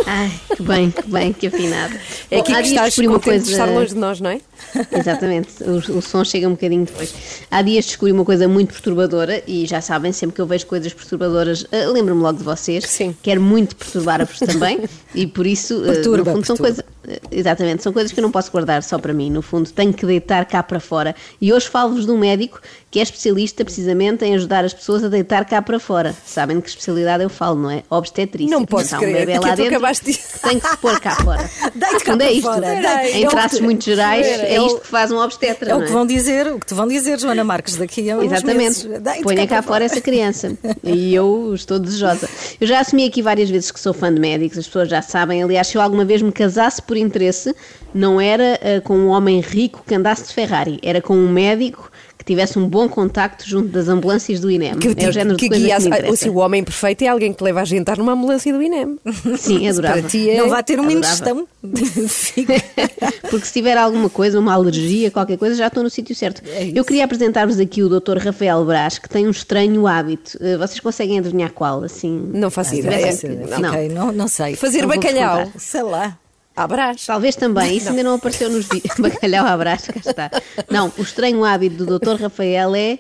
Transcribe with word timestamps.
Ai, 0.07 0.31
que 0.63 0.69
bem, 0.69 0.91
que 0.91 1.09
bem, 1.09 1.33
que 1.33 1.47
afinado. 1.47 1.95
É 2.31 2.39
aqui 2.41 2.53
Bom, 2.53 2.59
há 2.59 2.63
que 2.63 2.69
dias 2.69 2.69
estás 2.69 2.87
descobri 2.87 3.09
uma 3.09 3.19
contente 3.21 3.39
de 3.39 3.45
coisa- 3.45 3.63
estar 3.63 3.67
longe 3.67 3.95
de 3.95 4.01
nós, 4.01 4.21
não 4.21 4.31
é? 4.31 4.41
Exatamente, 4.93 5.49
o, 5.65 5.99
o 5.99 6.03
som 6.03 6.25
chega 6.25 6.47
um 6.47 6.53
bocadinho 6.53 6.85
depois. 6.85 7.13
Há 7.51 7.63
dias 7.63 7.85
descobri 7.87 8.13
uma 8.13 8.25
coisa 8.25 8.47
muito 8.49 8.73
perturbadora 8.73 9.43
e 9.47 9.67
já 9.67 9.81
sabem, 9.81 10.13
sempre 10.13 10.37
que 10.37 10.41
eu 10.41 10.47
vejo 10.47 10.67
coisas 10.67 10.93
perturbadoras, 10.95 11.67
eh, 11.73 11.87
lembro-me 11.87 12.23
logo 12.23 12.39
de 12.39 12.45
vocês. 12.45 12.85
Sim. 12.89 13.15
Quero 13.23 13.41
muito 13.41 13.75
perturbar-vos 13.77 14.39
também 14.39 14.81
e 15.15 15.27
por 15.27 15.47
isso, 15.47 15.83
eh, 15.85 15.93
Perturba, 15.95 16.31
no 16.31 16.37
fundo, 16.37 16.47
são 16.47 16.57
perturba. 16.57 16.85
coisas. 17.05 17.21
eh, 17.25 17.37
Exatamente, 17.39 17.83
são 17.83 17.93
coisas 17.93 18.13
que 18.13 18.21
eu 18.21 18.23
não 18.23 18.31
posso 18.31 18.51
guardar 18.53 18.83
só 18.83 18.99
para 18.99 19.13
mim. 19.13 19.31
No 19.31 19.43
fundo, 19.43 19.71
tenho 19.71 19.93
que 19.93 20.07
deitar 20.07 20.45
cá 20.47 20.63
para 20.63 20.79
fora. 20.81 21.15
E 21.41 21.53
hoje 21.53 21.69
falo-vos 21.69 22.07
de 22.07 22.13
um 22.13 22.19
médico 22.19 22.61
que 22.91 23.01
é 23.01 23.03
especialista 23.03 23.65
precisamente 23.65 24.25
em 24.25 24.35
ajudar 24.35 24.65
as 24.65 24.73
pessoas 24.73 25.03
a 25.03 25.09
deitar 25.09 25.45
cá 25.47 25.61
para 25.61 25.81
fora. 25.81 26.15
Sabem 26.25 26.57
de 26.59 26.63
que 26.63 26.69
especialidade 26.69 27.23
eu 27.25 27.31
falo, 27.31 27.59
não 27.61 27.71
é? 27.71 27.83
Obstetrícia. 27.91 28.55
Não 28.57 28.65
posso 28.65 28.95
um 28.97 28.99
crer, 28.99 29.15
bebê 29.27 29.33
que 29.33 29.39
lá 29.39 29.49
tu 29.55 29.57
dentro 29.57 29.73
acabaste 29.75 30.05
de- 30.05 30.13
que 30.19 30.39
tem 30.53 30.61
que 30.61 30.69
se 30.69 30.77
pôr 30.77 31.01
cá 31.01 31.17
fora. 31.17 31.51
Deite 31.75 32.05
cá 32.05 32.17
é 32.21 32.33
isto, 32.33 32.43
fora, 32.43 33.09
em 33.09 33.25
É 33.25 33.27
o 33.27 33.31
traços 33.31 33.61
muito 33.61 33.85
gerais, 33.85 34.27
é, 34.27 34.57
é 34.57 34.67
isto 34.67 34.81
que 34.81 34.87
faz 34.87 35.11
um 35.11 35.19
obstetra, 35.19 35.71
É 35.71 35.75
o 35.75 35.79
que 35.79 35.89
é? 35.89 35.93
vão 35.93 36.07
dizer, 36.07 36.47
o 36.49 36.59
que 36.59 36.67
te 36.67 36.75
vão 36.75 36.87
dizer, 36.87 37.19
Joana 37.19 37.45
Marques, 37.45 37.77
daqui 37.77 38.11
a 38.11 38.19
uns 38.19 38.25
Exatamente. 38.25 38.87
Ponha 39.23 39.47
cá 39.47 39.63
fora 39.63 39.85
essa 39.85 40.01
criança. 40.01 40.57
E 40.83 41.15
eu 41.15 41.53
estou 41.55 41.79
desejosa. 41.79 42.29
Eu 42.61 42.67
já 42.67 42.81
assumi 42.81 43.07
aqui 43.07 43.23
várias 43.23 43.49
vezes 43.49 43.71
que 43.71 43.81
sou 43.81 43.95
fã 43.95 44.13
de 44.13 44.21
médicos, 44.21 44.59
as 44.59 44.67
pessoas 44.67 44.89
já 44.89 45.01
sabem. 45.01 45.43
Aliás, 45.43 45.69
se 45.69 45.77
eu 45.77 45.83
alguma 45.83 46.05
vez 46.05 46.21
me 46.21 46.33
casasse 46.33 46.83
por 46.83 46.97
interesse, 46.97 47.55
não 47.95 48.21
era 48.21 48.59
ah, 48.63 48.81
com 48.83 48.97
um 48.97 49.09
homem 49.09 49.41
rico 49.41 49.83
que 49.87 49.95
andasse 49.95 50.29
de 50.29 50.35
Ferrari, 50.35 50.79
era 50.83 51.01
com 51.01 51.15
um 51.15 51.31
médico 51.31 51.91
que 52.23 52.27
tivesse 52.33 52.59
um 52.59 52.69
bom 52.69 52.89
contacto 52.89 53.49
junto 53.49 53.69
das 53.69 53.89
ambulâncias 53.89 54.39
do 54.39 54.51
INEM. 54.51 54.79
Que, 54.79 54.89
é 54.97 55.09
o 55.09 55.13
género 55.13 55.37
que 55.37 55.49
de 55.49 55.49
coisa 55.51 55.81
que 55.81 55.89
me 55.91 56.09
assim, 56.09 56.29
o 56.31 56.37
homem 56.37 56.63
perfeito 56.63 57.03
é 57.03 57.09
alguém 57.09 57.33
que 57.33 57.39
te 57.39 57.45
leva 57.45 57.61
a 57.61 57.65
jantar 57.65 57.99
numa 57.99 58.13
ambulância 58.13 58.53
do 58.53 58.63
INEM. 58.63 58.97
Sim, 59.37 59.69
adorava. 59.69 59.99
É... 59.99 60.37
Não 60.39 60.49
vai 60.49 60.63
ter 60.63 60.79
uma 60.79 60.93
ingestão. 60.93 61.47
Porque 63.29 63.47
se 63.47 63.53
tiver 63.53 63.77
alguma 63.77 64.09
coisa, 64.09 64.39
uma 64.39 64.53
alergia, 64.55 65.11
qualquer 65.11 65.37
coisa, 65.37 65.57
já 65.57 65.67
estou 65.67 65.83
no 65.83 65.91
sítio 65.91 66.15
certo. 66.15 66.43
É. 66.49 66.71
Eu 66.75 66.85
queria 66.85 67.05
apresentar-vos 67.05 67.59
aqui 67.59 67.83
o 67.83 67.89
Dr. 67.89 68.19
Rafael 68.19 68.65
Brás, 68.65 68.99
que 68.99 69.09
tem 69.09 69.27
um 69.27 69.31
estranho 69.31 69.87
hábito. 69.87 70.39
Eh, 70.41 70.57
Vocês 70.57 70.79
conseguem 70.81 71.19
adivinhar 71.19 71.51
qual? 71.53 71.83
Assim, 71.83 72.31
Não 72.33 72.51
faço 72.51 72.75
ideia. 72.75 72.99
tivessem- 72.99 73.37
Não. 73.59 73.71
Fiquei, 73.73 73.89
não, 73.89 74.13
não 74.13 74.29
sei. 74.29 74.55
Fazer 74.55 74.83
Não 74.83 74.89
bacalhau. 74.89 75.51
Sei 75.59 75.83
lá. 75.83 76.17
Abraço. 76.55 77.07
Talvez 77.07 77.35
também, 77.37 77.77
isso 77.77 77.89
ainda 77.89 78.03
não 78.03 78.15
apareceu 78.15 78.51
nos 78.51 78.67
vídeos. 78.67 78.95
Bacalhau 79.01 79.47
à 79.47 79.57
brás, 79.57 79.87
cá 79.87 80.01
está. 80.05 80.31
Não, 80.71 80.93
o 80.99 81.03
estranho 81.03 81.45
hábito 81.45 81.85
do 81.85 81.99
Dr. 81.99 82.21
Rafael 82.21 82.75
é 82.75 82.99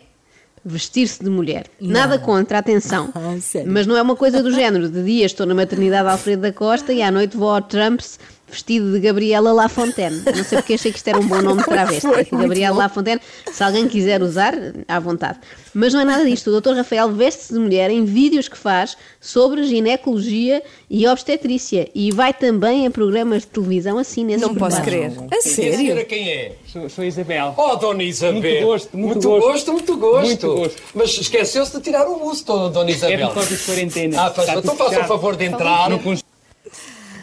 vestir-se 0.64 1.22
de 1.22 1.28
mulher. 1.28 1.66
Nada 1.80 2.18
contra, 2.18 2.58
atenção. 2.58 3.10
Ah, 3.14 3.38
sério? 3.40 3.70
Mas 3.70 3.86
não 3.86 3.96
é 3.96 4.02
uma 4.02 4.16
coisa 4.16 4.42
do 4.42 4.52
género. 4.52 4.88
De 4.88 5.02
dia 5.04 5.26
estou 5.26 5.46
na 5.46 5.54
maternidade 5.54 6.08
Alfredo 6.08 6.42
da 6.42 6.52
Costa 6.52 6.92
e 6.92 7.02
à 7.02 7.10
noite 7.10 7.36
vou 7.36 7.50
ao 7.50 7.60
Trumps 7.60 8.18
vestido 8.52 8.92
de 8.92 9.00
Gabriela 9.00 9.52
Lafontaine. 9.52 10.22
Não 10.24 10.44
sei 10.44 10.58
porque 10.58 10.74
achei 10.74 10.92
que 10.92 10.98
isto 10.98 11.08
era 11.08 11.18
um 11.18 11.26
bom 11.26 11.40
nome 11.42 11.64
para 11.64 11.82
a 11.82 11.86
travesti. 11.88 12.30
Gabriela 12.30 12.76
Lafontaine, 12.76 13.20
se 13.50 13.62
alguém 13.64 13.88
quiser 13.88 14.22
usar, 14.22 14.54
à 14.86 15.00
vontade. 15.00 15.38
Mas 15.74 15.92
não 15.94 16.00
é 16.00 16.04
nada 16.04 16.24
disto. 16.24 16.50
O 16.50 16.60
Dr. 16.60 16.74
Rafael 16.74 17.10
veste-se 17.12 17.54
de 17.54 17.58
mulher 17.58 17.90
em 17.90 18.04
vídeos 18.04 18.46
que 18.46 18.58
faz 18.58 18.96
sobre 19.20 19.64
ginecologia 19.64 20.62
e 20.90 21.06
obstetrícia. 21.06 21.88
E 21.94 22.12
vai 22.12 22.32
também 22.34 22.86
a 22.86 22.90
programas 22.90 23.42
de 23.42 23.48
televisão 23.48 23.96
assim 23.98 24.22
nesse 24.24 24.42
Não 24.42 24.54
posso 24.54 24.82
crer. 24.82 25.12
A 25.30 25.34
E 25.34 25.38
a 25.38 25.40
senhora 25.42 25.76
sério? 25.76 26.06
quem 26.06 26.28
é? 26.30 26.52
Sou, 26.70 26.88
sou 26.90 27.04
Isabel. 27.04 27.54
Oh, 27.56 27.76
Dona 27.76 28.02
Isabel. 28.02 28.40
Muito 28.42 28.66
gosto, 28.66 28.96
muito 28.96 29.14
muito 29.14 29.28
gosto. 29.28 29.46
gosto. 29.48 29.72
Muito 29.72 29.96
gosto. 29.96 30.26
Muito 30.26 30.46
gosto. 30.54 30.82
Mas 30.94 31.10
esqueceu-se 31.18 31.72
de 31.76 31.82
tirar 31.82 32.06
o 32.06 32.18
busto, 32.18 32.68
Dona 32.68 32.90
É 32.90 32.92
Isabel. 32.92 33.28
por 33.28 33.34
causa 33.34 33.56
de 33.56 33.62
quarentena. 33.64 34.22
Ah, 34.26 34.30
faz, 34.30 34.48
então 34.50 34.76
faça 34.76 35.00
o 35.00 35.04
favor 35.04 35.36
de 35.36 35.44
entrar. 35.46 35.88
Não 35.88 35.98
cons- 35.98 36.22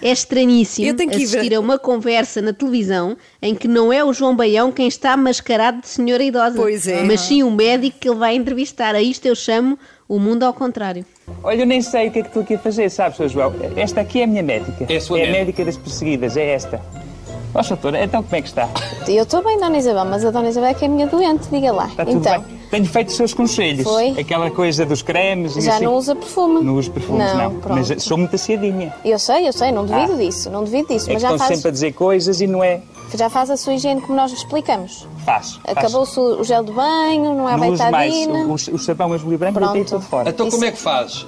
É 0.02 0.12
estranhíssimo 0.12 0.88
Eu 0.88 0.96
tenho 0.96 1.10
que 1.10 1.18
ir 1.18 1.24
assistir 1.26 1.50
ver. 1.50 1.56
a 1.56 1.60
uma 1.60 1.78
conversa 1.78 2.42
na 2.42 2.54
televisão 2.54 3.18
em 3.42 3.54
que 3.56 3.68
não 3.68 3.92
é 3.92 4.04
o 4.04 4.14
João 4.14 4.36
Baião 4.36 4.72
quem 4.72 4.88
está 4.88 5.16
mascarado 5.18 5.82
de 5.82 5.88
senhora 5.88 6.24
idosa, 6.24 6.56
Pois 6.56 6.88
é. 6.88 7.04
mas 7.04 7.22
sim 7.22 7.44
o 7.44 7.52
médico 7.52 7.98
que 8.00 8.08
ele 8.09 8.18
vai 8.18 8.36
entrevistar. 8.36 8.96
A 8.96 9.02
isto 9.02 9.26
eu 9.26 9.36
chamo 9.36 9.78
o 10.08 10.18
mundo 10.20 10.44
ao 10.44 10.54
contrário. 10.54 11.06
Olha, 11.44 11.62
eu 11.62 11.66
nem 11.68 11.82
sei 11.82 12.08
o 12.08 12.12
que 12.12 12.20
é 12.20 12.22
que 12.24 12.28
estou 12.30 12.42
aqui 12.44 12.56
a 12.56 12.59
fazer, 12.59 12.90
sabe, 12.90 13.16
Sr. 13.16 13.28
João? 13.30 13.54
Esta 13.76 14.02
aqui 14.02 14.22
é 14.22 14.24
a 14.24 14.28
minha 14.28 14.42
médica. 14.44 14.86
É 14.92 14.96
a 14.96 15.02
sua 15.02 15.18
a 15.18 15.20
médica. 15.22 15.38
médica 15.40 15.66
das 15.66 15.78
perseguidas, 15.78 16.36
é 16.38 16.54
esta. 16.54 16.82
Ó, 17.54 17.62
doutora, 17.62 18.04
então 18.04 18.22
como 18.24 18.36
é 18.36 18.42
que 18.42 18.48
está? 18.48 18.70
Eu 19.08 19.24
estou 19.24 19.44
bem, 19.44 19.59
Dona 19.59 19.78
Isabel, 19.78 20.06
mas 20.06 20.24
a 20.24 20.32
Dona 20.32 20.50
Isabel 20.50 20.70
é 20.70 20.74
que 20.74 20.86
é 20.86 20.88
a 20.88 20.92
minha 20.92 21.08
doente, 21.08 21.48
diga 21.52 21.72
lá. 21.72 21.88
Está 21.88 22.06
tudo 22.06 22.18
então, 22.20 22.42
bem? 22.44 22.59
Tenho 22.69 22.85
feito 22.85 23.09
os 23.09 23.16
seus 23.16 23.34
conselhos. 23.34 23.84
Foi? 23.84 24.09
Aquela 24.19 24.52
coisa 24.52 24.85
dos 24.85 25.02
cremes 25.02 25.56
e 25.57 25.62
já 25.62 25.75
assim. 25.75 25.85
não 25.85 25.96
usa 25.96 26.16
perfume? 26.16 26.62
Não 26.63 26.75
uso 26.75 26.91
perfumes, 26.91 27.34
não. 27.34 27.56
pronto. 27.56 27.80
Mas 27.90 28.03
sou 28.03 28.18
muito 28.18 28.35
aciadinha. 28.35 28.94
Eu 29.03 29.18
sei, 29.18 29.47
eu 29.47 29.53
sei, 29.53 29.72
não 29.72 29.85
duvido 29.85 30.13
Ah. 30.13 30.18
disso, 30.18 30.50
não 30.52 30.63
duvido 30.63 30.88
disso, 30.90 31.09
É 31.09 31.13
mas 31.13 31.22
já 31.22 31.29
estão 31.29 31.40
faz, 31.40 31.56
sempre 31.58 31.69
a 31.69 31.72
dizer 31.72 31.94
coisas 31.94 32.41
e 32.41 32.47
não 32.47 32.63
é. 32.63 32.81
Já 33.18 33.30
faz 33.30 33.50
a 33.50 33.58
sua 33.58 33.74
higiene 33.74 34.02
como 34.02 34.16
nós 34.16 34.31
explicamos. 34.31 35.08
Faço. 35.25 35.59
Acabou-se 35.66 36.20
o 36.20 36.44
gel 36.44 36.64
de 36.64 36.72
banho, 36.72 37.36
não 37.36 37.47
há 37.47 37.58
Não 37.58 37.70
uso 37.70 37.92
mais 37.92 38.14
betadina. 38.14 38.40
o, 38.46 38.53
o, 38.53 38.80
sabão 38.80 39.14
azul 39.14 39.34
e 39.34 39.38
branco 39.38 39.59
Pronto. 39.59 39.74
deitei 39.74 39.90
tudo 39.92 40.02
fora. 40.06 40.30
Então 40.30 40.47
Isso. 40.47 40.56
como 40.58 40.66
é 40.68 40.72
que 40.72 40.78
faz? 40.80 41.25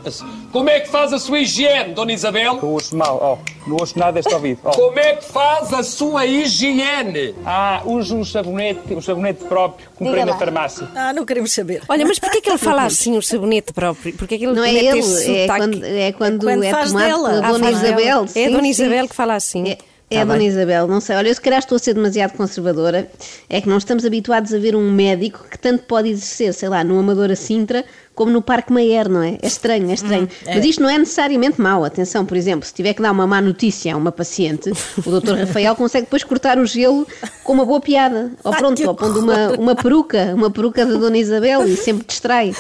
Como 0.51 0.69
é 0.69 0.79
que 0.79 0.89
faz 0.89 1.13
a 1.13 1.19
sua 1.19 1.39
higiene, 1.39 1.93
Dona 1.93 2.11
Isabel? 2.13 2.59
Eu 2.61 2.69
ouço 2.69 2.95
mal, 2.95 3.17
ó. 3.21 3.37
Não 3.67 3.77
ouço 3.79 3.97
nada 3.99 4.13
deste 4.13 4.33
ouvido. 4.33 4.59
ó. 4.63 4.71
Como 4.71 4.97
é 4.99 5.15
que 5.15 5.25
faz 5.25 5.71
a 5.73 5.83
sua 5.83 6.25
higiene? 6.25 7.35
Ah, 7.45 7.81
uso 7.85 8.15
um 8.15 8.25
sabonete, 8.25 8.93
um 8.93 9.01
sabonete 9.01 9.43
próprio, 9.43 9.87
comprei 9.95 10.25
na 10.25 10.37
farmácia. 10.37 10.87
Ah, 10.95 11.13
não 11.13 11.25
queremos 11.25 11.51
saber. 11.53 11.81
Olha, 11.87 12.05
mas 12.05 12.17
porquê 12.19 12.41
que 12.41 12.49
ele 12.49 12.57
fala 12.57 12.83
assim, 12.83 13.17
o 13.17 13.21
sabonete 13.21 13.73
próprio? 13.73 14.13
Porquê 14.15 14.37
que 14.37 14.45
ele 14.45 14.53
Não 14.53 14.63
é 14.63 14.73
ele, 14.73 14.99
é 14.99 15.01
sotaque? 15.01 15.47
quando 15.47 15.85
é, 15.85 16.11
quando 16.13 16.43
quando 16.45 16.63
é 16.63 16.71
faz 16.71 16.89
tomado 16.91 17.05
dela. 17.05 17.29
pela 17.29 17.47
Ah, 17.47 17.51
Dona 17.51 17.63
faz 17.65 17.81
dela. 17.81 18.01
Isabel. 18.01 18.19
É 18.19 18.23
a 18.23 18.27
Sim, 18.27 18.51
Dona 18.51 18.63
sim. 18.63 18.69
Isabel 18.69 19.07
que 19.07 19.15
fala 19.15 19.33
assim. 19.35 19.69
É, 19.69 19.77
é 20.11 20.19
Tá 20.19 20.25
Dona 20.25 20.39
bem. 20.39 20.47
Isabel, 20.47 20.87
não 20.87 20.99
sei. 20.99 21.15
Olha, 21.15 21.29
eu 21.29 21.33
se 21.33 21.39
calhar 21.41 21.59
estou 21.59 21.77
a 21.77 21.79
ser 21.79 21.93
demasiado 21.93 22.33
conservadora. 22.33 23.09
É 23.49 23.61
que 23.61 23.69
não 23.69 23.77
estamos 23.77 24.05
habituados 24.05 24.53
a 24.53 24.59
ver 24.59 24.75
um 24.75 24.91
médico 24.91 25.45
que 25.49 25.57
tanto 25.57 25.85
pode 25.85 26.09
exercer, 26.09 26.53
sei 26.53 26.67
lá, 26.67 26.83
no 26.83 26.99
Amadora 26.99 27.35
Sintra 27.35 27.85
como 28.13 28.31
no 28.31 28.41
Parque 28.41 28.71
Mayer, 28.71 29.09
não 29.09 29.23
é? 29.23 29.37
É 29.41 29.47
estranho, 29.47 29.89
é 29.89 29.93
estranho. 29.93 30.29
Mas 30.45 30.65
isto 30.65 30.81
não 30.81 30.89
é 30.89 30.97
necessariamente 30.97 31.59
mau. 31.59 31.83
Atenção, 31.83 32.25
por 32.25 32.35
exemplo, 32.37 32.65
se 32.65 32.73
tiver 32.73 32.93
que 32.93 33.01
dar 33.01 33.11
uma 33.11 33.25
má 33.25 33.41
notícia 33.41 33.93
a 33.93 33.97
uma 33.97 34.11
paciente, 34.11 34.71
o 35.05 35.19
Dr. 35.19 35.35
Rafael 35.47 35.75
consegue 35.75 36.05
depois 36.05 36.23
cortar 36.23 36.57
o 36.57 36.65
gelo 36.65 37.07
com 37.43 37.53
uma 37.53 37.65
boa 37.65 37.79
piada. 37.79 38.31
Ou 38.43 38.51
pronto, 38.53 38.87
ou 38.87 38.95
pondo 38.95 39.19
uma, 39.19 39.51
uma 39.53 39.75
peruca, 39.75 40.33
uma 40.35 40.51
peruca 40.51 40.85
da 40.85 40.97
Dona 40.97 41.17
Isabel 41.17 41.65
e 41.67 41.75
sempre 41.75 42.05
distrai. 42.05 42.53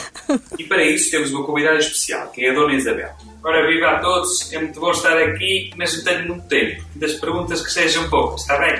E 0.57 0.63
para 0.63 0.83
isso 0.83 1.11
temos 1.11 1.31
uma 1.31 1.45
convidada 1.45 1.77
especial, 1.77 2.29
que 2.29 2.45
é 2.45 2.51
a 2.51 2.53
Dona 2.53 2.73
Isabel. 2.73 3.09
Ora, 3.43 3.67
viva 3.67 3.87
a 3.87 3.99
todos, 3.99 4.53
é 4.53 4.59
muito 4.59 4.79
bom 4.79 4.91
estar 4.91 5.17
aqui, 5.17 5.71
mas 5.75 5.97
não 5.97 6.03
tenho 6.03 6.27
muito 6.27 6.47
tempo. 6.47 6.83
Das 6.95 7.13
perguntas 7.13 7.61
que 7.61 7.71
sejam 7.71 8.07
poucas, 8.09 8.41
está 8.41 8.57
bem? 8.59 8.79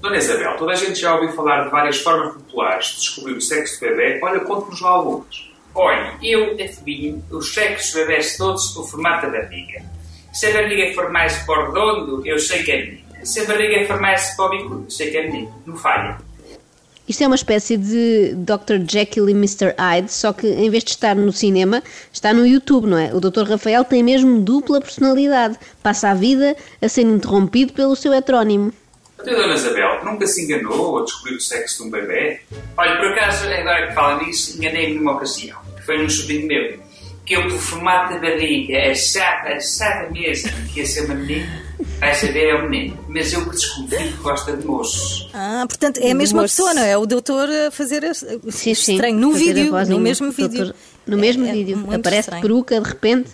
Dona 0.00 0.16
Isabel, 0.16 0.56
toda 0.56 0.72
a 0.72 0.74
gente 0.74 0.98
já 0.98 1.14
ouviu 1.14 1.30
falar 1.32 1.64
de 1.64 1.70
várias 1.70 1.98
formas 1.98 2.32
populares 2.32 2.86
de 2.86 2.96
descobrir 2.96 3.34
o 3.34 3.40
sexo 3.40 3.78
do 3.78 3.90
bebê. 3.90 4.18
Olha, 4.22 4.40
conte-nos 4.40 4.80
lá 4.80 4.90
algumas. 4.90 5.49
Olha, 5.74 6.14
eu 6.22 6.52
adivinho 6.52 7.22
os 7.30 7.54
sexos 7.54 7.92
dos 7.92 8.02
bebés 8.02 8.36
todos 8.36 8.76
o 8.76 8.84
formato 8.84 9.30
da 9.30 9.42
barriga. 9.42 9.82
Se 10.32 10.46
a 10.46 10.52
barriga 10.52 10.94
for 10.94 11.10
mais 11.10 11.36
para 11.44 11.60
o 11.60 11.66
redondo, 11.66 12.26
eu 12.26 12.38
sei 12.38 12.62
que 12.62 12.72
é 12.72 12.84
menina. 12.84 13.24
Se 13.24 13.40
a 13.40 13.44
barriga 13.44 13.86
for 13.86 14.00
mais 14.00 14.34
para 14.36 14.46
o 14.46 14.50
bico, 14.50 14.84
eu 14.84 14.90
sei 14.90 15.10
que 15.10 15.16
é 15.16 15.26
menino. 15.26 15.54
Não 15.66 15.76
falha. 15.76 16.18
Isto 17.10 17.24
é 17.24 17.26
uma 17.26 17.34
espécie 17.34 17.76
de 17.76 18.34
Dr. 18.36 18.88
Jekyll 18.88 19.28
e 19.28 19.32
Mr. 19.32 19.74
Hyde, 19.76 20.12
só 20.12 20.32
que 20.32 20.46
em 20.46 20.70
vez 20.70 20.84
de 20.84 20.90
estar 20.90 21.16
no 21.16 21.32
cinema, 21.32 21.82
está 22.12 22.32
no 22.32 22.46
YouTube, 22.46 22.86
não 22.86 22.96
é? 22.96 23.12
O 23.12 23.20
Dr. 23.20 23.42
Rafael 23.48 23.84
tem 23.84 24.00
mesmo 24.00 24.40
dupla 24.40 24.80
personalidade. 24.80 25.58
Passa 25.82 26.10
a 26.10 26.14
vida 26.14 26.56
a 26.80 26.88
ser 26.88 27.02
interrompido 27.02 27.72
pelo 27.72 27.96
seu 27.96 28.14
heterónimo. 28.14 28.72
Até 29.18 29.32
a 29.32 29.34
Dona 29.34 29.54
Isabel 29.54 30.04
nunca 30.04 30.24
se 30.26 30.44
enganou 30.44 30.98
ao 30.98 31.04
descobrir 31.04 31.34
o 31.34 31.40
sexo 31.40 31.82
de 31.82 31.88
um 31.88 31.90
bebê? 31.90 32.40
Olha, 32.76 32.96
por 32.96 33.08
acaso, 33.08 33.44
agora 33.48 33.88
que 33.88 33.92
fala 33.92 34.22
nisso, 34.22 34.56
enganei-me 34.56 34.94
numa 34.94 35.12
ocasião, 35.12 35.58
num 35.98 36.08
sobrinho 36.08 36.46
meu, 36.46 36.78
que 37.24 37.34
eu, 37.36 37.42
pelo 37.46 37.58
formato 37.58 38.14
da 38.14 38.20
barriga, 38.20 38.90
achava, 38.90 39.48
achava 39.50 40.10
mesmo 40.10 40.50
que 40.72 40.80
ia 40.80 40.86
ser 40.86 41.04
uma 41.04 41.14
menina, 41.14 41.62
vai 42.00 42.14
saber 42.14 42.48
é 42.48 42.54
um 42.56 42.68
menino, 42.68 42.98
mas 43.08 43.32
eu 43.32 43.44
que 43.44 43.50
descobri 43.50 43.98
que 43.98 44.16
gosta 44.22 44.56
de 44.56 44.66
moços. 44.66 45.30
Ah, 45.32 45.64
portanto, 45.68 45.98
é 45.98 46.10
a 46.10 46.14
mesma 46.14 46.42
pessoa, 46.42 46.74
não 46.74 46.82
é? 46.82 46.96
O 46.96 47.06
doutor 47.06 47.48
a 47.48 47.70
fazer 47.70 48.02
Sim, 48.14 48.74
sim. 48.74 48.92
estranho. 48.94 49.30
A 49.30 49.32
vídeo, 49.34 49.72
no 49.88 50.00
mesmo 50.00 50.26
doutor- 50.32 50.48
vídeo. 50.50 50.74
No 51.06 51.16
mesmo 51.16 51.44
É- 51.44 51.48
é 51.48 51.52
vídeo. 51.52 51.76
muito 51.78 51.94
Aparece 51.94 52.20
estranho. 52.20 52.42
peruca 52.42 52.80
de 52.80 52.88
repente. 52.88 53.30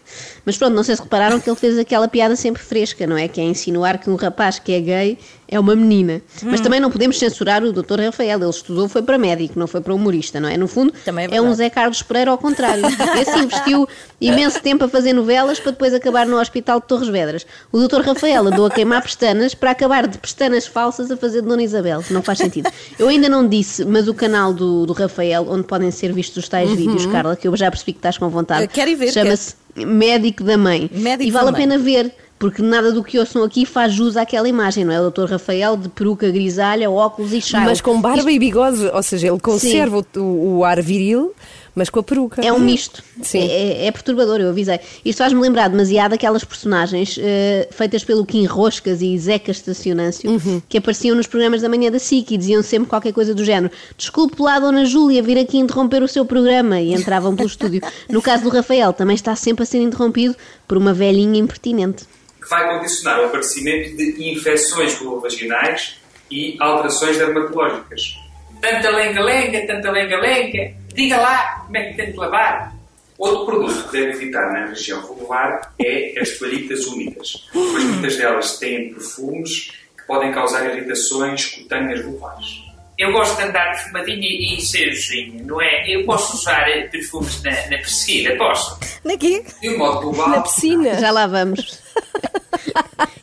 Mas 0.47 0.57
pronto, 0.57 0.73
não 0.75 0.83
sei 0.85 0.97
se 0.97 1.03
repararam 1.03 1.39
que 1.41 1.51
ele 1.51 1.57
fez 1.59 1.77
aquela 1.79 2.09
piada 2.09 2.35
sempre 2.37 2.63
fresca, 2.63 3.07
não 3.07 3.19
é? 3.19 3.29
Que 3.29 3.41
é 3.41 3.45
insinuar 3.45 3.99
que 3.99 4.09
um 4.09 4.15
rapaz 4.15 4.59
que 4.59 4.73
é 4.73 4.81
gay 4.81 5.19
É 5.49 5.59
uma 5.61 5.77
menina. 5.77 6.21
Hum. 6.43 6.49
Mas 6.51 6.61
também 6.61 6.81
não 6.81 6.91
podemos 6.91 7.19
censurar 7.19 7.63
o 7.63 7.73
Dr. 7.73 8.01
Rafael. 8.01 8.41
Ele 8.41 8.51
estudou, 8.51 8.89
foi 8.89 9.03
para 9.03 9.17
médico, 9.17 9.59
não 9.59 9.67
foi 9.67 9.81
para 9.81 9.95
humorista, 9.95 10.41
não 10.41 10.49
é? 10.49 10.57
No 10.57 10.67
fundo, 10.67 10.93
Também 11.05 11.29
é 11.31 11.37
é 11.37 11.43
um. 11.43 11.55
Zé 11.55 11.71
Carlos 11.71 12.03
Pereira 12.03 12.31
ao 12.31 12.39
contrário. 12.39 12.85
Esse 13.21 13.39
investiu 13.39 13.89
imenso 14.21 14.61
tempo 14.61 14.85
a 14.85 14.89
fazer 14.89 15.13
novelas 15.13 15.61
para 15.61 15.73
depois 15.73 15.95
acabar 15.95 16.27
no 16.27 16.39
Hospital 16.39 16.81
de 16.81 16.87
Torres 16.87 17.09
Vedras. 17.09 17.47
O 17.73 17.79
Dr. 17.79 18.01
Rafael 18.01 18.47
andou 18.47 18.67
a 18.67 18.71
queimar 18.71 19.03
pestanas 19.03 19.55
para 19.55 19.71
acabar 19.71 20.07
de 20.07 20.19
pestanas 20.19 20.67
falsas 20.67 21.11
a 21.11 21.17
fazer 21.17 21.43
de 21.43 21.49
Dona 21.49 21.63
Isabel. 21.63 22.03
Não 22.11 22.23
faz 22.23 22.39
sentido. 22.39 22.71
Eu 22.99 23.09
ainda 23.09 23.29
não 23.29 23.47
disse, 23.47 23.85
mas 23.85 24.09
o 24.09 24.15
canal 24.15 24.53
do, 24.53 24.87
do 24.87 24.93
Rafael, 24.93 25.47
onde 25.49 25.65
podem 25.65 25.91
ser 25.91 26.13
vistos 26.13 26.45
os 26.45 26.49
tais 26.49 26.71
vídeos, 26.71 27.07
Carla, 27.07 27.37
que 27.37 27.47
eu 27.47 27.57
já 27.57 27.71
percebi 27.71 27.93
que 27.93 27.99
estás 27.99 28.19
com 28.19 28.29
vontade, 28.29 28.69
quero 28.69 28.97
ver, 28.97 29.13
chama-se 29.13 29.55
Médico 29.75 30.43
da 30.43 30.57
Mãe. 30.57 30.91
Médico 30.93 31.29
e 31.29 31.31
vale 31.31 31.51
a 31.51 31.53
pena 31.53 31.79
ver. 31.79 32.13
Porque 32.39 32.61
nada 32.61 32.93
do 32.93 33.03
que 33.03 33.19
ouçam 33.19 33.43
aqui 33.43 33.65
faz 33.65 33.95
jus 33.95 34.17
àquela 34.17 34.47
imagem, 34.47 34.85
não 34.85 34.93
é? 34.93 35.01
O 35.01 35.11
Dr. 35.11 35.25
Rafael 35.25 35.77
de 35.77 35.89
peruca 35.89 36.31
grisalha, 36.31 36.91
óculos 36.91 37.33
e 37.33 37.41
chá. 37.41 37.61
Mas 37.61 37.81
com 37.81 38.01
barba 38.01 38.31
e 38.31 38.39
bigode, 38.39 38.85
ou 38.93 39.03
seja, 39.03 39.29
ele 39.29 39.41
conserva 39.41 40.05
o, 40.17 40.59
o 40.59 40.65
ar 40.65 40.83
viril, 40.83 41.33
mas 41.77 41.89
com 41.91 42.01
a 42.01 42.03
peruca. 42.03 42.41
É 42.45 42.53
um 42.53 42.59
misto. 42.59 43.05
Sim. 43.23 43.47
É, 43.49 43.87
é 43.87 43.91
perturbador, 43.93 44.41
eu 44.41 44.49
avisei. 44.49 44.81
Isto 45.05 45.19
faz-me 45.19 45.41
lembrar 45.41 45.69
demasiado 45.69 46.15
aquelas 46.15 46.43
personagens 46.43 47.17
eh, 47.21 47.69
feitas 47.71 48.03
pelo 48.03 48.25
Kim 48.27 48.47
Roscas 48.47 49.03
e 49.03 49.17
Zeca 49.19 49.51
Estacionâncio 49.53 50.31
Uhum. 50.31 50.63
que 50.69 50.79
apareciam 50.79 51.15
nos 51.15 51.27
programas 51.27 51.61
da 51.63 51.69
manhã 51.69 51.91
da 51.91 51.99
SIC 51.99 52.33
e 52.33 52.39
diziam 52.39 52.63
sempre 52.63 52.89
qualquer 52.89 53.13
coisa 53.13 53.35
do 53.35 53.45
género. 53.45 53.71
Desculpe 53.97 54.41
lá, 54.43 54.59
Dona 54.59 54.85
Júlia, 54.87 55.23
vir 55.23 55.39
aqui 55.39 55.59
interromper 55.59 56.03
o 56.03 56.09
seu 56.09 56.25
programa 56.25 56.81
e 56.81 56.95
entravam 56.95 57.37
pelo 57.37 57.47
estúdio. 57.49 57.83
No 58.09 58.23
caso 58.23 58.43
do 58.43 58.49
Rafael, 58.49 58.93
também 58.95 59.15
está 59.15 59.37
sempre 59.37 59.63
a 59.63 59.67
ser 59.67 59.83
interrompido 59.83 60.35
por 60.67 60.79
uma 60.79 60.95
velhinha 60.95 61.39
impertinente. 61.39 62.05
que 62.43 62.49
vai 62.49 62.75
condicionar 62.79 63.21
o 63.21 63.27
aparecimento 63.27 63.95
de 63.97 64.31
infecções 64.33 64.95
vulvovaginais 64.95 65.97
e 66.31 66.57
alterações 66.59 67.19
dermatológicas. 67.19 68.15
Tanta 68.61 68.89
lenga-lenga, 68.91 69.67
tanta 69.67 69.91
lenga-lenga, 69.91 70.75
diga 70.97 71.19
lá 71.19 71.63
como 71.65 71.77
é 71.77 71.91
que 71.91 71.97
tem 71.97 72.11
de 72.11 72.17
lavar. 72.17 72.75
Outro 73.19 73.47
produto 73.47 73.87
que 73.87 73.93
deve 73.93 74.13
evitar 74.13 74.53
na 74.53 74.67
região 74.67 75.01
vulvar 75.03 75.73
é 75.79 76.21
as 76.21 76.31
toalhitas 76.39 76.87
úmidas, 76.87 77.49
pois 77.53 77.85
muitas 77.85 78.17
delas 78.17 78.59
têm 78.59 78.93
perfumes 78.93 79.73
que 79.97 80.07
podem 80.07 80.33
causar 80.33 80.67
irritações 80.67 81.47
cutâneas 81.47 82.05
vulvares. 82.05 82.67
Eu 82.99 83.13
gosto 83.13 83.37
de 83.37 83.43
andar 83.43 83.73
perfumadinha 83.73 84.27
e 84.27 84.61
cheirosinha, 84.61 85.43
não 85.45 85.61
é? 85.61 85.87
Eu 85.87 86.05
posso 86.05 86.35
usar 86.37 86.67
eh, 86.69 86.89
perfumes 86.89 87.43
na, 87.43 87.51
na 87.51 87.77
perseguida, 87.77 88.37
posso? 88.37 88.79
Aqui? 89.13 89.45
De 89.61 89.69
um 89.69 89.79
modo 89.79 90.01
global, 90.01 90.31
Na 90.31 90.41
piscina. 90.41 90.99
Já 90.99 91.11
lá 91.11 91.27
vamos. 91.27 91.86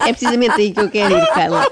É 0.05 0.11
precisamente 0.11 0.59
aí 0.59 0.71
que 0.71 0.81
eu 0.81 0.89
quero 0.89 1.17
ir, 1.17 1.27
Carla. 1.27 1.65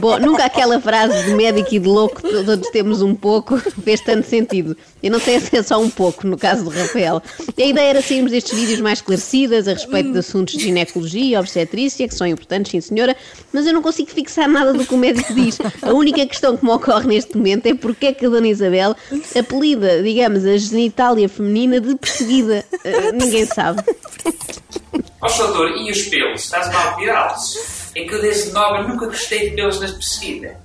Bom, 0.00 0.18
nunca 0.18 0.44
aquela 0.44 0.80
frase 0.80 1.24
de 1.24 1.34
médico 1.34 1.74
e 1.74 1.78
de 1.78 1.88
louco, 1.88 2.20
todos 2.20 2.68
temos 2.70 3.00
um 3.00 3.14
pouco, 3.14 3.56
fez 3.82 4.00
tanto 4.00 4.26
sentido. 4.26 4.76
Eu 5.02 5.12
não 5.12 5.20
sei 5.20 5.38
se 5.38 5.56
é 5.56 5.62
só 5.62 5.80
um 5.80 5.88
pouco, 5.88 6.26
no 6.26 6.36
caso 6.36 6.64
do 6.64 6.70
Rafael. 6.70 7.22
A 7.56 7.62
ideia 7.62 7.90
era 7.90 8.02
sairmos 8.02 8.32
destes 8.32 8.58
vídeos 8.58 8.80
mais 8.80 8.98
esclarecidas 8.98 9.68
a 9.68 9.72
respeito 9.72 10.12
de 10.12 10.18
assuntos 10.18 10.54
de 10.54 10.64
ginecologia 10.64 11.36
e 11.36 11.38
obstetrícia, 11.38 12.08
que 12.08 12.14
são 12.14 12.26
importantes, 12.26 12.72
sim 12.72 12.80
senhora, 12.80 13.16
mas 13.52 13.66
eu 13.66 13.72
não 13.72 13.82
consigo 13.82 14.10
fixar 14.10 14.48
nada 14.48 14.72
do 14.72 14.84
que 14.84 14.94
o 14.94 14.98
médico 14.98 15.32
diz. 15.32 15.58
A 15.82 15.92
única 15.92 16.26
questão 16.26 16.56
que 16.56 16.64
me 16.64 16.70
ocorre 16.72 17.06
neste 17.06 17.36
momento 17.36 17.66
é 17.66 17.74
porque 17.74 18.06
é 18.06 18.12
que 18.12 18.26
a 18.26 18.28
Dona 18.28 18.48
Isabel 18.48 18.96
apelida, 19.38 20.02
digamos, 20.02 20.44
a 20.44 20.56
genitália 20.56 21.28
feminina 21.28 21.80
de 21.80 21.94
perseguida. 21.94 22.64
Eh, 22.84 23.12
ninguém 23.12 23.46
sabe. 23.46 23.82
Ó 25.20 25.28
doutor, 25.28 25.70
e 25.76 25.90
os 25.90 26.02
pelos? 26.02 26.44
Estás 26.44 26.72
mal 26.72 26.88
a 26.88 26.92
tirá-los? 26.94 27.90
É 27.94 28.04
que 28.04 28.14
eu 28.14 28.20
desde 28.20 28.52
nova 28.52 28.82
nunca 28.82 29.06
gostei 29.06 29.50
de 29.50 29.56
pelos 29.56 29.80
nas 29.80 29.92
perseguidas. 29.92 30.56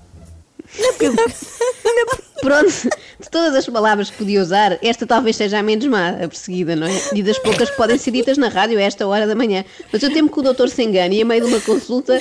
Pronto, 2.42 2.90
de 3.22 3.30
todas 3.30 3.56
as 3.56 3.66
palavras 3.68 4.10
que 4.10 4.18
podia 4.18 4.42
usar, 4.42 4.78
esta 4.82 5.06
talvez 5.06 5.36
seja 5.36 5.60
a 5.60 5.64
menos 5.64 5.86
má, 5.86 6.10
a 6.10 6.28
perseguida, 6.28 6.76
não 6.76 6.88
é? 6.88 7.02
E 7.14 7.22
das 7.22 7.38
poucas 7.38 7.70
que 7.70 7.78
podem 7.78 7.98
ser 7.98 8.12
ditas 8.12 8.38
na 8.38 8.50
rádio 8.50 8.78
a 8.80 8.82
esta 8.82 9.08
hora 9.08 9.28
da 9.28 9.36
manhã. 9.36 9.64
Mas 9.92 10.02
eu 10.02 10.12
temo 10.12 10.30
que 10.30 10.40
o 10.40 10.42
doutor 10.42 10.70
se 10.70 10.84
engane 10.84 11.18
e, 11.18 11.22
a 11.22 11.26
meio 11.26 11.46
de 11.46 11.48
uma 11.48 11.60
consulta, 11.62 12.20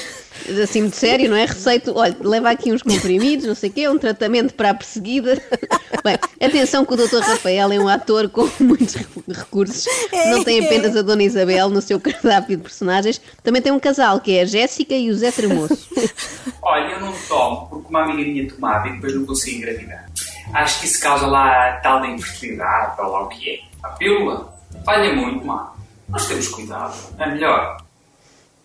assim 0.62 0.82
muito 0.82 0.96
sério, 0.96 1.30
não 1.30 1.36
é? 1.36 1.46
Receito, 1.46 1.92
olha, 1.96 2.16
leva 2.20 2.50
aqui 2.50 2.72
uns 2.72 2.82
comprimidos, 2.82 3.46
não 3.46 3.54
sei 3.54 3.70
o 3.70 3.72
quê, 3.72 3.88
um 3.88 3.98
tratamento 3.98 4.54
para 4.54 4.70
a 4.70 4.74
perseguida. 4.74 5.40
Bem, 6.04 6.18
atenção 6.40 6.84
que 6.84 6.92
o 6.92 6.96
doutor 6.96 7.22
Rafael 7.22 7.72
é 7.72 7.78
um 7.78 7.88
ator 7.88 8.28
com 8.28 8.48
muitos 8.60 8.94
recursos. 9.28 9.86
Não 10.30 10.44
tem 10.44 10.64
apenas 10.64 10.96
a 10.96 11.02
Dona 11.02 11.22
Isabel 11.22 11.70
no 11.70 11.80
seu 11.80 11.98
cardápio 11.98 12.56
de 12.56 12.62
personagens, 12.62 13.20
também 13.42 13.62
tem 13.62 13.72
um 13.72 13.80
casal, 13.80 14.20
que 14.20 14.36
é 14.36 14.42
a 14.42 14.44
Jéssica 14.44 14.94
e 14.94 15.10
o 15.10 15.14
Zé 15.14 15.30
Tremoço. 15.30 15.88
Olha, 16.62 16.92
eu 16.92 17.00
não 17.00 17.12
tomo 17.28 17.66
porque 17.68 17.88
uma 17.88 18.02
amiga 18.04 18.22
minha 18.22 18.48
tomava 18.48 18.88
e 18.88 18.92
depois 18.92 19.14
não 19.14 19.24
consigo 19.24 19.58
engravidar. 19.58 20.09
Acho 20.52 20.80
que 20.80 20.86
isso 20.86 21.00
causa 21.00 21.26
lá 21.26 21.68
a 21.68 21.72
tal 21.80 22.00
da 22.00 22.08
infertilidade, 22.08 23.00
ou 23.00 23.10
lá 23.10 23.22
o 23.22 23.28
que 23.28 23.50
é. 23.50 23.60
A 23.82 23.88
pílula 23.90 24.52
falha 24.84 25.14
muito, 25.14 25.44
má. 25.46 25.72
Nós 26.08 26.26
temos 26.26 26.48
cuidado, 26.48 26.94
é 27.18 27.26
melhor. 27.26 27.78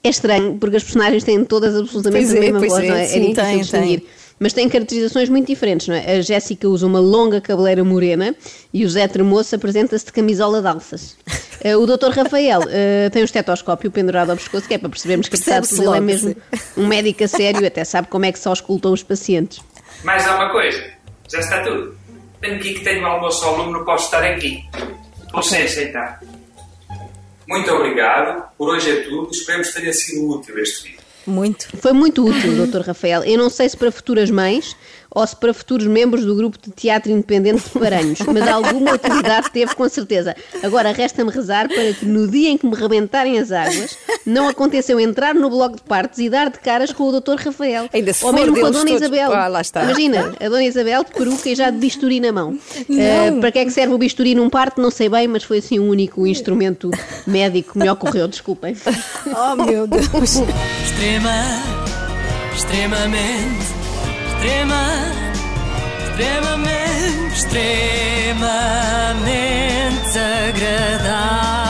É 0.03 0.09
estranho, 0.09 0.57
porque 0.59 0.77
as 0.77 0.83
personagens 0.83 1.23
têm 1.23 1.43
todas 1.43 1.75
absolutamente 1.75 2.25
Pois 2.25 2.33
a 2.33 2.37
é, 2.37 2.39
mesma 2.39 2.59
pois 2.59 2.71
voz, 2.71 2.83
é, 2.83 2.87
não 2.87 2.95
é? 2.95 3.05
sim, 3.05 3.15
é 3.15 3.19
difícil 3.19 3.43
tem, 3.43 3.59
distinguir. 3.59 3.99
tem. 4.01 4.09
Mas 4.37 4.53
têm 4.53 4.67
caracterizações 4.67 5.29
muito 5.29 5.47
diferentes, 5.47 5.87
não 5.87 5.95
é? 5.95 6.17
A 6.17 6.21
Jéssica 6.21 6.67
usa 6.67 6.85
uma 6.85 6.99
longa 6.99 7.39
cabeleira 7.39 7.83
morena 7.83 8.35
e 8.73 8.83
o 8.83 8.89
Zé 8.89 9.07
Tremoço 9.07 9.55
apresenta-se 9.55 10.05
de 10.05 10.11
camisola 10.11 10.61
de 10.61 10.67
alças. 10.67 11.15
Eh, 11.61 11.75
o 11.75 11.85
Dr. 11.87 12.09
Rafael 12.11 12.61
eh, 12.69 13.09
tem 13.11 13.21
um 13.21 13.25
estetoscópio 13.25 13.89
pendurado 13.89 14.29
ao 14.29 14.37
pescoço, 14.37 14.67
que 14.67 14.73
é 14.73 14.77
para 14.77 14.89
percebermos 14.89 15.29
que 15.29 15.35
apesar 15.35 15.61
de 15.61 15.67
Percebe-se 15.69 15.83
tudo 15.83 15.95
ele 15.95 15.97
é 15.97 16.01
mesmo 16.01 16.35
um 16.77 16.85
médico 16.85 17.23
a 17.23 17.27
sério, 17.27 17.65
até 17.65 17.83
sabe 17.83 18.07
como 18.09 18.25
é 18.25 18.31
que 18.31 18.37
se 18.37 18.47
auscultam 18.47 18.91
os 18.91 19.01
pacientes. 19.01 19.61
Mais 20.03 20.27
alguma 20.27 20.51
coisa? 20.51 20.94
Já 21.31 21.39
está 21.39 21.61
tudo. 21.63 21.97
Tenho 22.41 22.55
aqui 22.55 22.73
que 22.75 22.83
tenho 22.83 23.03
o 23.03 23.07
almoço 23.07 23.45
ao 23.45 23.57
lume, 23.57 23.73
não 23.73 23.85
posso 23.85 24.05
estar 24.05 24.23
aqui. 24.23 24.63
Com 25.31 25.39
licença, 25.39 25.81
então. 25.81 26.35
Muito 27.47 27.71
obrigado. 27.71 28.43
Por 28.57 28.69
hoje 28.69 28.89
é 28.91 29.03
tudo. 29.03 29.31
Esperemos 29.31 29.69
que 29.69 29.79
tenha 29.79 29.93
sido 29.93 30.29
útil 30.29 30.57
este 30.59 30.83
vídeo. 30.83 31.05
Muito. 31.27 31.67
Foi 31.77 31.91
muito 31.91 32.23
útil, 32.25 32.67
Dr. 32.67 32.81
Rafael. 32.81 33.23
Eu 33.23 33.37
não 33.37 33.49
sei 33.49 33.67
se 33.67 33.75
para 33.75 33.91
futuras 33.91 34.29
mães 34.29 34.75
ou 35.15 35.25
se 35.25 35.35
para 35.35 35.53
futuros 35.53 35.87
membros 35.87 36.25
do 36.25 36.35
grupo 36.35 36.57
de 36.61 36.69
teatro 36.71 37.09
independente 37.09 37.63
de 37.63 37.79
Paranhos, 37.79 38.19
mas 38.27 38.47
alguma 38.47 38.93
utilidade 38.93 39.49
teve 39.49 39.73
com 39.73 39.87
certeza. 39.87 40.35
Agora 40.61 40.91
resta-me 40.91 41.31
rezar 41.31 41.69
para 41.69 41.93
que 41.93 42.05
no 42.05 42.27
dia 42.27 42.49
em 42.49 42.57
que 42.57 42.67
me 42.67 42.75
rebentarem 42.75 43.39
as 43.39 43.51
águas 43.51 43.97
não 44.25 44.49
aconteça 44.49 44.91
eu 44.91 44.99
entrar 44.99 45.33
no 45.33 45.49
bloco 45.49 45.77
de 45.77 45.83
partes 45.83 46.19
e 46.19 46.29
dar 46.29 46.49
de 46.49 46.59
caras 46.59 46.91
com 46.91 47.05
o 47.05 47.19
Dr. 47.19 47.35
Rafael. 47.45 47.89
Ainda 47.93 48.11
se 48.11 48.25
ou 48.25 48.33
mesmo 48.33 48.59
com 48.59 48.65
a 48.65 48.69
Dona 48.69 48.85
todos. 48.85 49.01
Isabel. 49.01 49.33
Ah, 49.33 49.47
lá 49.47 49.61
está. 49.61 49.83
Imagina, 49.83 50.35
a 50.37 50.49
Dona 50.49 50.63
Isabel 50.63 51.03
de 51.05 51.11
peruca 51.11 51.49
e 51.49 51.55
já 51.55 51.69
de 51.69 51.77
bisturi 51.77 52.19
na 52.19 52.31
mão. 52.33 52.59
Eh, 52.89 53.31
para 53.39 53.51
que 53.51 53.59
é 53.59 53.65
que 53.65 53.71
serve 53.71 53.93
o 53.93 53.97
bisturi 53.97 54.35
num 54.35 54.49
parto? 54.49 54.81
Não 54.81 54.91
sei 54.91 55.07
bem, 55.07 55.27
mas 55.29 55.43
foi 55.43 55.59
assim 55.59 55.79
o 55.79 55.83
único 55.89 56.27
instrumento 56.27 56.91
médico 57.25 57.73
que 57.73 57.79
me 57.79 57.89
ocorreu, 57.89 58.27
desculpem. 58.27 58.75
Oh, 59.27 59.55
meu 59.63 59.87
Deus. 59.87 60.05
Extrema, 60.83 61.31
extremamente, 62.53 63.65
extrema, 64.45 64.85
extremamente, 66.07 67.33
extremamente 67.33 70.19
agradável. 70.19 71.64